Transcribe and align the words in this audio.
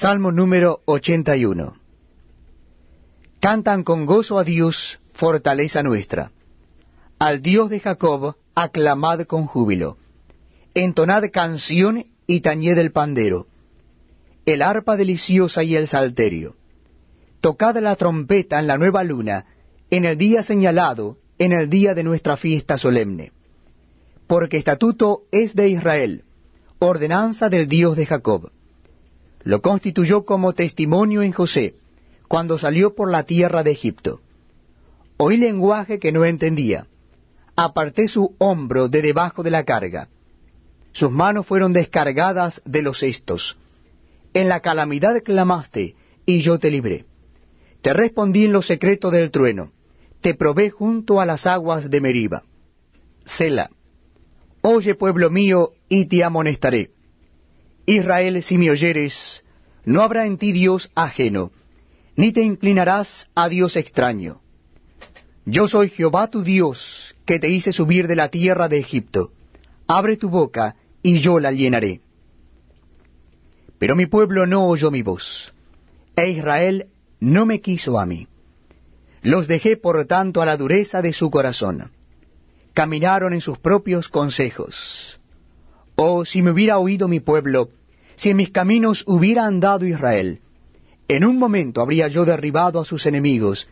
Salmo 0.00 0.30
número 0.30 0.80
81. 0.84 1.74
Cantan 3.40 3.82
con 3.82 4.06
gozo 4.06 4.38
a 4.38 4.44
Dios, 4.44 5.00
fortaleza 5.12 5.82
nuestra. 5.82 6.30
Al 7.18 7.42
Dios 7.42 7.68
de 7.68 7.80
Jacob, 7.80 8.36
aclamad 8.54 9.22
con 9.22 9.46
júbilo. 9.46 9.96
Entonad 10.72 11.24
canción 11.32 12.06
y 12.28 12.42
tañed 12.42 12.78
el 12.78 12.92
pandero, 12.92 13.48
el 14.46 14.62
arpa 14.62 14.96
deliciosa 14.96 15.64
y 15.64 15.74
el 15.74 15.88
salterio. 15.88 16.54
Tocad 17.40 17.76
la 17.78 17.96
trompeta 17.96 18.60
en 18.60 18.68
la 18.68 18.78
nueva 18.78 19.02
luna, 19.02 19.46
en 19.90 20.04
el 20.04 20.16
día 20.16 20.44
señalado, 20.44 21.16
en 21.40 21.50
el 21.50 21.68
día 21.68 21.94
de 21.94 22.04
nuestra 22.04 22.36
fiesta 22.36 22.78
solemne. 22.78 23.32
Porque 24.28 24.58
estatuto 24.58 25.22
es 25.32 25.56
de 25.56 25.70
Israel, 25.70 26.22
ordenanza 26.78 27.48
del 27.48 27.66
Dios 27.66 27.96
de 27.96 28.06
Jacob 28.06 28.52
lo 29.44 29.62
constituyó 29.62 30.24
como 30.24 30.52
testimonio 30.52 31.22
en 31.22 31.32
José, 31.32 31.74
cuando 32.26 32.58
salió 32.58 32.94
por 32.94 33.10
la 33.10 33.24
tierra 33.24 33.62
de 33.62 33.70
Egipto. 33.70 34.20
Oí 35.16 35.36
lenguaje 35.36 35.98
que 35.98 36.12
no 36.12 36.24
entendía. 36.24 36.86
Aparté 37.56 38.08
su 38.08 38.34
hombro 38.38 38.88
de 38.88 39.02
debajo 39.02 39.42
de 39.42 39.50
la 39.50 39.64
carga. 39.64 40.08
Sus 40.92 41.10
manos 41.10 41.46
fueron 41.46 41.72
descargadas 41.72 42.62
de 42.64 42.82
los 42.82 43.00
cestos. 43.00 43.56
En 44.34 44.48
la 44.48 44.60
calamidad 44.60 45.22
clamaste, 45.22 45.96
y 46.26 46.40
yo 46.40 46.58
te 46.58 46.70
libré. 46.70 47.04
Te 47.80 47.92
respondí 47.92 48.44
en 48.44 48.52
lo 48.52 48.62
secreto 48.62 49.10
del 49.10 49.30
trueno. 49.30 49.72
Te 50.20 50.34
probé 50.34 50.70
junto 50.70 51.20
a 51.20 51.26
las 51.26 51.46
aguas 51.46 51.90
de 51.90 52.00
Meriba. 52.00 52.42
Sela. 53.24 53.70
Oye, 54.60 54.94
pueblo 54.94 55.30
mío, 55.30 55.72
y 55.88 56.06
te 56.06 56.22
amonestaré 56.22 56.90
Israel, 57.94 58.42
si 58.42 58.58
me 58.58 58.70
oyeres, 58.70 59.42
no 59.86 60.02
habrá 60.02 60.26
en 60.26 60.36
ti 60.36 60.52
Dios 60.52 60.90
ajeno, 60.94 61.52
ni 62.16 62.32
te 62.32 62.42
inclinarás 62.42 63.30
a 63.34 63.48
Dios 63.48 63.76
extraño. 63.76 64.42
Yo 65.46 65.66
soy 65.68 65.88
Jehová 65.88 66.28
tu 66.28 66.42
Dios, 66.42 67.16
que 67.24 67.38
te 67.38 67.48
hice 67.48 67.72
subir 67.72 68.06
de 68.06 68.14
la 68.14 68.28
tierra 68.28 68.68
de 68.68 68.78
Egipto. 68.78 69.32
Abre 69.86 70.18
tu 70.18 70.28
boca, 70.28 70.76
y 71.02 71.20
yo 71.20 71.40
la 71.40 71.50
llenaré. 71.50 72.02
Pero 73.78 73.96
mi 73.96 74.04
pueblo 74.04 74.46
no 74.46 74.68
oyó 74.68 74.90
mi 74.90 75.00
voz, 75.00 75.54
e 76.14 76.28
Israel 76.28 76.88
no 77.20 77.46
me 77.46 77.62
quiso 77.62 77.98
a 77.98 78.04
mí. 78.04 78.28
Los 79.22 79.48
dejé 79.48 79.78
por 79.78 80.04
tanto 80.04 80.42
a 80.42 80.46
la 80.46 80.58
dureza 80.58 81.00
de 81.00 81.14
su 81.14 81.30
corazón. 81.30 81.90
Caminaron 82.74 83.32
en 83.32 83.40
sus 83.40 83.58
propios 83.58 84.10
consejos. 84.10 85.18
Oh, 85.96 86.26
si 86.26 86.42
me 86.42 86.50
hubiera 86.50 86.78
oído 86.78 87.08
mi 87.08 87.20
pueblo, 87.20 87.70
si 88.18 88.30
en 88.30 88.36
mis 88.36 88.50
caminos 88.50 89.04
hubiera 89.06 89.46
andado 89.46 89.86
Israel, 89.86 90.40
en 91.06 91.24
un 91.24 91.38
momento 91.38 91.80
habría 91.80 92.08
yo 92.08 92.24
derribado 92.24 92.80
a 92.80 92.84
sus 92.84 93.06
enemigos 93.06 93.68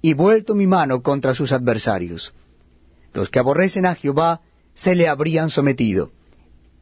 y 0.00 0.14
vuelto 0.14 0.54
mi 0.54 0.68
mano 0.68 1.02
contra 1.02 1.34
sus 1.34 1.50
adversarios. 1.50 2.32
Los 3.12 3.28
que 3.28 3.40
aborrecen 3.40 3.86
a 3.86 3.96
Jehová 3.96 4.40
se 4.72 4.94
le 4.94 5.08
habrían 5.08 5.50
sometido. 5.50 6.12